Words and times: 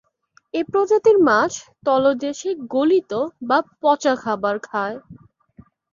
এ 0.53 0.61
প্রজাতির 0.71 1.17
মাছ 1.27 1.51
তলদেশে 1.85 2.49
গলিত 2.73 3.11
বা 3.47 3.57
পচা 3.81 4.13
খাবার 4.23 4.55
খায়। 4.67 4.97